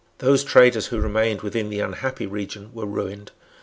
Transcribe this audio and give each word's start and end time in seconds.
Those 0.17 0.43
traders 0.43 0.87
who 0.87 0.99
remained 0.99 1.41
within 1.43 1.69
the 1.69 1.79
unhappy 1.79 2.25
region 2.25 2.73
were 2.73 2.87
ruined. 2.87 3.31